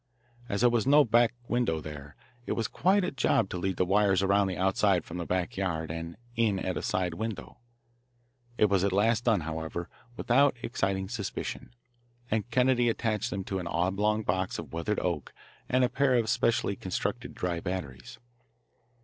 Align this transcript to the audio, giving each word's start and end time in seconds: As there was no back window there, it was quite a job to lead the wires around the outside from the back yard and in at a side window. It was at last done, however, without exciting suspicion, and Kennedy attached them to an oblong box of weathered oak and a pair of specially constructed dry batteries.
As 0.49 0.61
there 0.61 0.69
was 0.71 0.87
no 0.87 1.05
back 1.05 1.31
window 1.47 1.79
there, 1.79 2.15
it 2.47 2.53
was 2.53 2.67
quite 2.67 3.03
a 3.03 3.11
job 3.11 3.49
to 3.51 3.57
lead 3.59 3.77
the 3.77 3.85
wires 3.85 4.23
around 4.23 4.47
the 4.47 4.57
outside 4.57 5.05
from 5.05 5.17
the 5.17 5.27
back 5.27 5.57
yard 5.57 5.91
and 5.91 6.17
in 6.35 6.57
at 6.57 6.75
a 6.75 6.81
side 6.81 7.13
window. 7.13 7.59
It 8.57 8.65
was 8.65 8.83
at 8.83 8.91
last 8.91 9.25
done, 9.25 9.41
however, 9.41 9.89
without 10.17 10.57
exciting 10.63 11.07
suspicion, 11.07 11.75
and 12.31 12.49
Kennedy 12.49 12.89
attached 12.89 13.29
them 13.29 13.43
to 13.43 13.59
an 13.59 13.67
oblong 13.67 14.23
box 14.23 14.57
of 14.57 14.73
weathered 14.73 14.99
oak 15.01 15.33
and 15.69 15.83
a 15.83 15.87
pair 15.89 16.15
of 16.15 16.29
specially 16.31 16.75
constructed 16.75 17.35
dry 17.35 17.59
batteries. 17.59 18.17